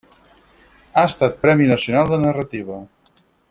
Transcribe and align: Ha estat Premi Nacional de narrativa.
Ha 0.93 1.03
estat 1.09 1.37
Premi 1.43 1.69
Nacional 1.73 2.11
de 2.15 2.21
narrativa. 2.27 2.81